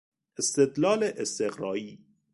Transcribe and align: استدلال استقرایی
استدلال 0.39 1.03
استقرایی 1.03 1.99